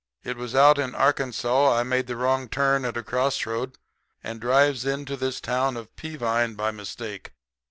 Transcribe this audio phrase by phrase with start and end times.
[0.23, 3.77] It was out in Arkansas I made the wrong turn at a cross road,
[4.23, 7.33] and drives into this town of Peavine by mistake.